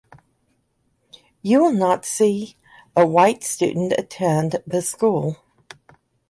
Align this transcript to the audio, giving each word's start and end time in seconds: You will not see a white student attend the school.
You 1.43 1.61
will 1.63 1.73
not 1.73 2.05
see 2.05 2.57
a 2.95 3.05
white 3.05 3.43
student 3.43 3.93
attend 3.95 4.55
the 4.65 4.81
school. 4.81 5.37